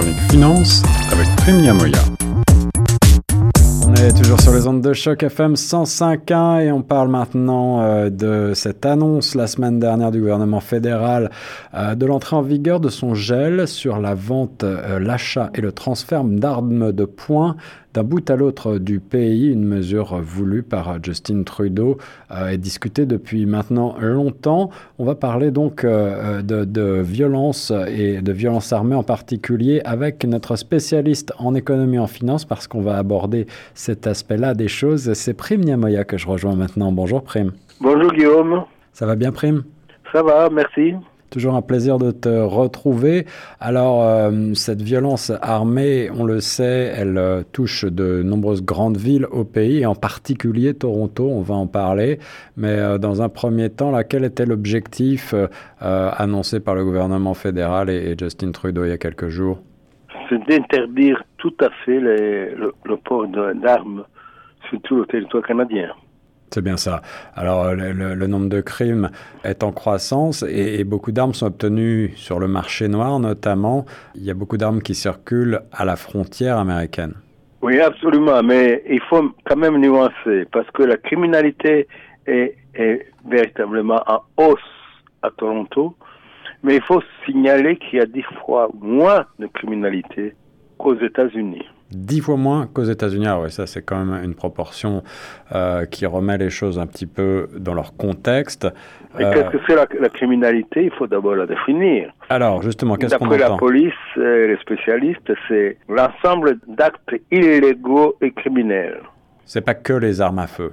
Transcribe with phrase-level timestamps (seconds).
[0.00, 0.82] chronique finance
[1.12, 1.98] avec Prime Yamoya.
[3.86, 8.08] On est toujours sur les ondes de choc FM 105.1 et on parle maintenant euh,
[8.08, 11.30] de cette annonce la semaine dernière du gouvernement fédéral
[11.74, 15.72] euh, de l'entrée en vigueur de son gel sur la vente, euh, l'achat et le
[15.72, 17.56] transfert d'armes de poing
[17.94, 21.98] d'un bout à l'autre du pays, une mesure voulue par Justin Trudeau
[22.50, 24.70] et discutée depuis maintenant longtemps.
[24.98, 30.56] On va parler donc de, de violence et de violence armée en particulier avec notre
[30.56, 35.12] spécialiste en économie et en finance parce qu'on va aborder cet aspect-là des choses.
[35.14, 36.92] C'est Prime Niamoya que je rejoins maintenant.
[36.92, 37.52] Bonjour Prime.
[37.80, 38.64] Bonjour Guillaume.
[38.92, 39.64] Ça va bien Prime?
[40.12, 40.94] Ça va, merci.
[41.30, 43.24] Toujours un plaisir de te retrouver.
[43.60, 49.26] Alors, euh, cette violence armée, on le sait, elle euh, touche de nombreuses grandes villes
[49.30, 52.18] au pays, et en particulier Toronto, on va en parler.
[52.56, 55.34] Mais euh, dans un premier temps, là, quel était l'objectif
[55.80, 59.60] annoncé par le gouvernement fédéral et, Justin Trudeau il y a quelques jours?
[60.28, 64.04] C'est d'interdire tout à fait le, le port d'armes
[64.68, 65.90] sur tout le territoire canadien.
[66.52, 67.00] C'est bien ça.
[67.36, 69.10] Alors, le, nombre de crimes
[69.44, 73.86] est en croissance et, beaucoup d'armes sont obtenues sur le marché noir, notamment.
[74.16, 77.14] Il y a beaucoup d'armes qui circulent à la frontière américaine.
[77.62, 81.86] Oui, absolument, mais il faut quand même nuancer parce que la criminalité
[82.26, 84.58] est, est véritablement en hausse
[85.22, 85.94] à Toronto,
[86.64, 90.34] mais il faut signaler qu'il y a dix fois moins de criminalité
[90.78, 93.26] qu'aux États-Unis dix fois moins qu'aux États-Unis.
[93.26, 95.02] Ah oui, ça c'est quand même une proportion
[95.54, 98.66] euh, qui remet les choses un petit peu dans leur contexte.
[99.18, 100.84] Et qu'est-ce que c'est la, criminalité?
[100.84, 102.12] Il faut d'abord la définir.
[102.28, 108.16] Alors justement, qu'est-ce qu'on entend D'après la police et les spécialistes, c'est l'ensemble d'actes illégaux
[108.20, 109.00] et criminels.
[109.44, 110.72] C'est pas que les armes à feu.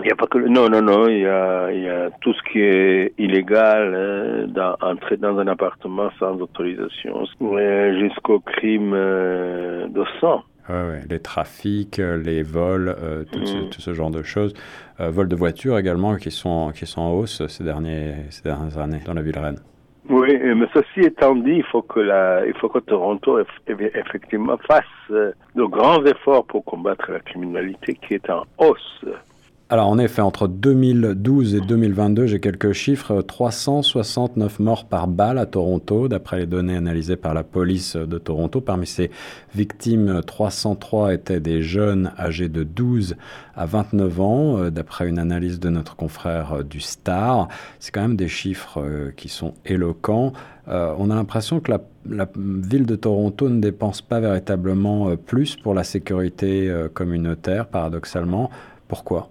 [0.00, 2.32] Il y a pas que non non non il y a, il y a tout
[2.32, 7.24] ce qui est illégal hein, d'entrer dans un appartement sans autorisation
[8.00, 10.42] jusqu'au crime euh, de sang.
[10.68, 13.68] Ouais, les trafics, euh, les vols, euh, mm.
[13.70, 14.54] tout, ce, genre de choses.
[14.98, 19.00] vols de voitures également qui sont, qui sont en hausse ces, derniers, ces dernières années
[19.04, 19.58] dans la ville reine.
[20.08, 23.38] Oui, mais ceci étant dit, il faut que, la, il faut que Toronto
[23.68, 29.04] effectivement fasse de grands efforts pour combattre la criminalité qui est en hausse.
[29.72, 35.46] Alors en effet, entre 2012 et 2022, j'ai quelques chiffres, 369 morts par balle à
[35.46, 38.60] Toronto, d'après les données analysées par la police de Toronto.
[38.60, 39.10] Parmi ces
[39.54, 43.16] victimes, 303 étaient des jeunes âgés de 12
[43.56, 47.48] à 29 ans, euh, d'après une analyse de notre confrère euh, du Star.
[47.78, 50.34] C'est quand même des chiffres euh, qui sont éloquents.
[50.66, 55.72] on a l'impression que la, la, ville de Toronto ne dépense pas véritablement plus pour
[55.72, 58.50] la sécurité communautaire, paradoxalement.
[58.86, 59.30] Pourquoi?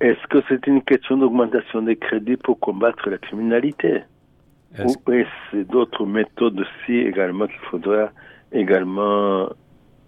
[0.00, 4.02] Est-ce que c'est une question d'augmentation des crédits pour combattre la criminalité?
[4.78, 8.10] Ou est-ce d'autres méthodes aussi également qu'il faudra
[8.52, 9.48] également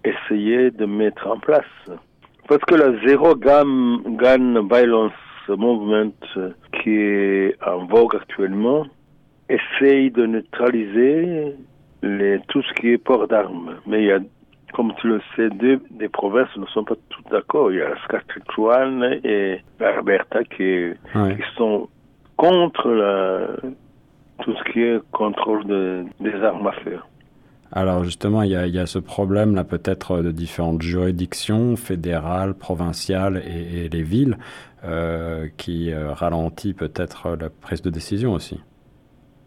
[0.03, 1.65] essayer de mettre en place?
[2.47, 5.13] Parce que la Zero Gun, Gun Violence
[5.49, 6.11] Movement
[6.73, 8.85] qui est en vogue actuellement
[9.49, 11.55] essaye de neutraliser
[12.03, 13.75] les, tout ce qui est port d'armes.
[13.85, 14.19] Mais il y a
[14.73, 17.71] comme tu le sais, deux des provinces ne sont pas toutes d'accord.
[17.71, 21.87] Il y a la Saskatchewan et l'Alberta qui, qui, sont
[22.35, 23.47] contre la,
[24.43, 25.65] tout ce qui est contrôle
[26.19, 26.99] des armes à feu.
[27.71, 32.53] Alors justement, il y, a, il y a ce problème-là peut-être de différentes juridictions fédérales,
[32.53, 34.37] provinciales et, les villes
[34.85, 38.61] euh, qui euh, ralentit peut-être la prise de décision aussi.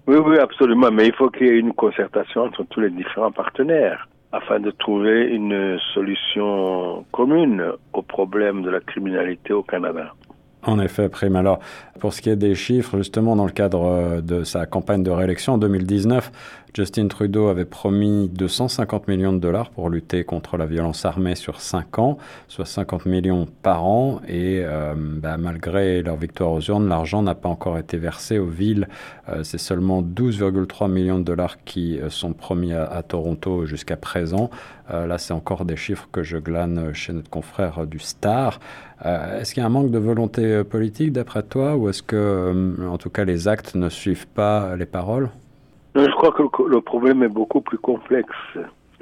[0.06, 0.90] Oui, oui, absolument.
[0.90, 4.70] Mais il faut qu'il y ait une concertation entre tous les différents partenaires afin de
[4.70, 10.14] trouver une solution commune au problème de la criminalité au Canada.
[10.62, 11.36] En effet, Prime.
[11.36, 11.60] Alors,
[12.00, 15.10] pour ce qui est des chiffres, justement, dans le cadre euh, de sa campagne de
[15.10, 16.30] réélection en 2019,
[16.74, 21.60] Justin Trudeau avait promis 250 millions de dollars pour lutter contre la violence armée sur
[21.60, 24.20] 5 ans, soit 50 millions par an.
[24.28, 28.46] Et euh, bah, malgré leur victoire aux urnes, l'argent n'a pas encore été versé aux
[28.46, 28.86] villes.
[29.28, 34.50] Euh, c'est seulement 12,3 millions de dollars qui sont promis à, Toronto jusqu'à présent.
[34.88, 38.60] là, c'est encore des chiffres que je glane chez notre confrère du Star.
[39.04, 42.86] Est-ce qu'il y a un manque de volonté politique d'après toi ou est-ce que, euh,
[42.86, 45.30] en tout cas, les actes ne suivent pas les paroles?
[45.94, 48.28] Je crois que le problème est beaucoup plus complexe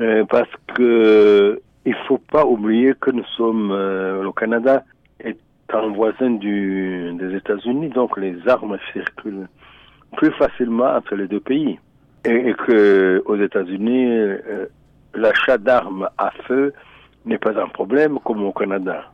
[0.00, 4.84] euh, parce que il faut pas oublier que nous sommes euh, le Canada
[5.20, 5.38] est
[5.72, 9.48] un voisin du, des États-Unis, donc les armes circulent
[10.16, 11.78] plus facilement entre les deux pays
[12.24, 12.54] et,
[13.26, 14.38] aux États-Unis
[15.14, 16.72] l'achat d'armes à feu
[17.26, 19.04] n'est pas un problème comme au Canada.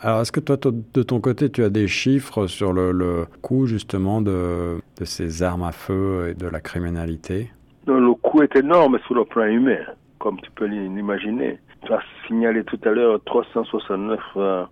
[0.00, 4.20] Alors, est-ce que toi, de ton côté, tu as des chiffres sur le, coût justement
[4.20, 7.50] de, ces armes à feu et de la criminalité?
[7.86, 9.84] Le coût est énorme sur le plan humain.
[10.18, 11.58] comme tu peux l'imaginer.
[11.84, 14.64] Tu as signalé tout à l'heure 369 euh,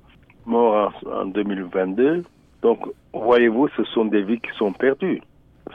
[0.47, 2.25] morts en, 2022.
[2.63, 2.81] Donc,
[3.13, 5.23] voyez-vous, ce sont des vies qui sont perdues.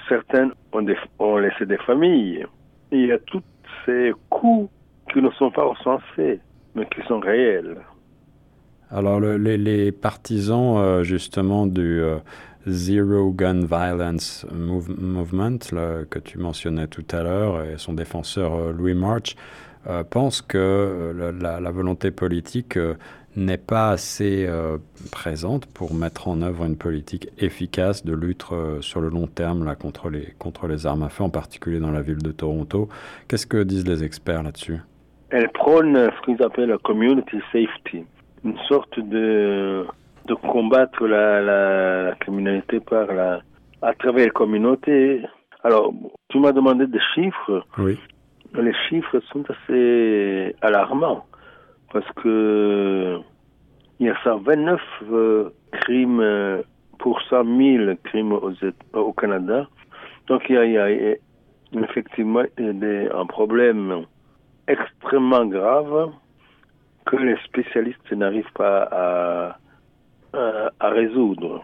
[0.07, 0.86] Certaines ont,
[1.19, 2.45] ont laissé des familles.
[2.92, 3.42] Il y a tous
[3.86, 4.69] ces coûts
[5.12, 6.40] qui ne sont pas recensés,
[6.75, 7.78] mais qui sont réels.
[8.91, 12.18] Alors, les, partisans, euh, justement, du euh,
[12.68, 15.59] Zero Gun Violence Movement,
[16.09, 19.36] que tu mentionnais tout à l'heure, et son défenseur euh, Louis March,
[20.09, 22.77] pensent que la, volonté politique
[23.38, 24.47] n'est pas assez
[25.09, 28.44] présente pour mettre en œuvre une politique efficace de lutte
[28.81, 32.01] sur le long terme contre, les, contre les armes à feu, en particulier dans la
[32.01, 32.89] ville de Toronto.
[33.30, 34.80] Qu'est-ce que disent les experts là-dessus?
[35.30, 38.06] Elle prône ce qu'ils appellent la community safety
[38.44, 39.86] une sorte de,
[40.25, 43.41] de combattre la, la, criminalité par la,
[43.81, 45.24] à travers les communautés.
[45.63, 45.94] Alors,
[46.30, 47.65] tu m'as demandé des chiffres.
[47.77, 48.00] Oui.
[48.53, 51.25] Les chiffres sont assez alarmants
[51.91, 53.19] parce que
[54.00, 54.80] il y a 129
[55.12, 56.62] euh, crimes euh,
[57.00, 58.33] pour 100 000 crimes
[58.94, 59.68] au Canada.
[60.27, 61.18] Donc il y a, il
[61.74, 64.06] y a effectivement un problème
[64.68, 66.12] extrêmement grave
[67.09, 69.57] que les spécialistes n'arrivent pas à,
[70.79, 71.63] à, résoudre.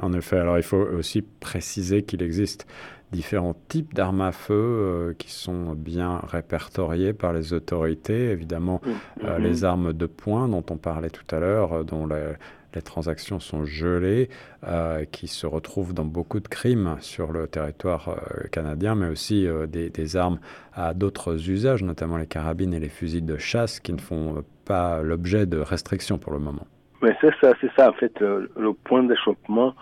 [0.00, 2.66] En effet, alors il faut aussi préciser qu'il existe
[3.10, 8.30] différents types d'armes à feu euh, qui sont bien répertoriés par les autorités.
[8.30, 9.24] Évidemment, mm.
[9.24, 12.34] euh, les armes de poing dont on parlait tout à l'heure, euh, dont les,
[12.74, 14.28] les transactions sont gelées,
[14.66, 19.46] euh, qui se retrouvent dans beaucoup de crimes sur le territoire euh, canadien, mais aussi
[19.46, 20.38] euh, des, armes
[20.74, 25.02] à d'autres usages, notamment les carabines et les fusils de chasse, qui ne font pas
[25.02, 26.66] l'objet de restrictions pour le moment.
[27.00, 29.74] Mais c'est ça, c'est ça en fait le, point d'échauffement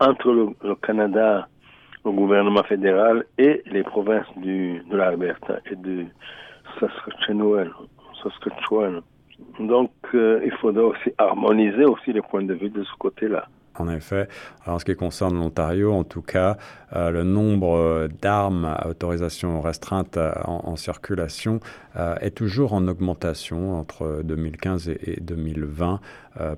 [0.00, 1.48] entre le, Canada,
[2.04, 5.76] le gouvernement fédéral et les provinces du, de l'Alberta et
[6.80, 7.70] Saskatchewan.
[8.22, 9.02] Saskatchewan.
[9.58, 13.48] Donc, euh, il faudra aussi harmoniser aussi les points de vue de ce côté-là.
[13.78, 14.26] En effet.
[14.66, 16.56] en ce qui concerne l'Ontario, en tout cas,
[16.94, 21.60] euh, le nombre euh, d'armes à autorisation restreinte en, circulation
[22.20, 26.00] est toujours en augmentation entre 2015 et, 2020,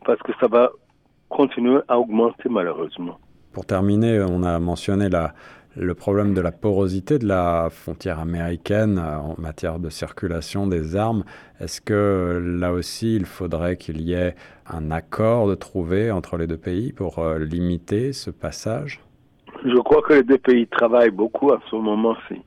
[0.05, 0.69] parce que ça va
[1.29, 3.19] continuer à augmenter malheureusement.
[3.53, 5.33] Pour terminer, on a mentionné la,
[5.77, 10.95] le problème de la porosité de la frontière américaine euh, en matière de circulation des
[10.95, 11.23] armes.
[11.59, 14.35] Est-ce que là aussi, il faudrait qu'il y ait
[14.67, 18.99] un accord de trouver entre les deux pays pour euh, limiter ce passage?
[19.63, 22.41] Je crois que les deux pays travaillent beaucoup à ce moment-ci.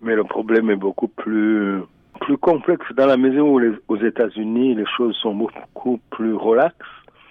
[0.00, 1.80] Mais le problème est beaucoup plus,
[2.20, 6.76] plus complexe dans la mesure où aux États-Unis, les choses sont beaucoup plus relaxes,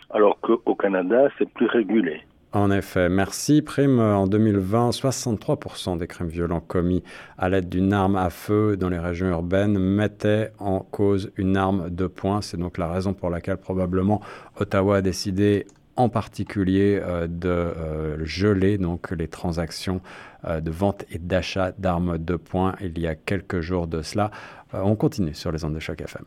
[0.10, 2.22] alors qu'au Canada, c'est plus régulé.
[2.58, 3.62] En effet, merci.
[3.62, 7.04] Prime en 2020, 63% des crimes violents commis
[7.38, 11.92] à l'aide d'une arme à feu dans les régions urbaines mettaient en cause une arme
[11.92, 12.42] de poing.
[12.42, 14.22] C'est donc la raison pour laquelle probablement
[14.60, 20.02] Ottawa a décidé en particulier euh, de euh, geler donc les transactions
[20.46, 24.32] euh, de vente et d'achat d'armes de poing il y a quelques jours de cela.
[24.74, 26.26] on continue sur les ondes de choc FM.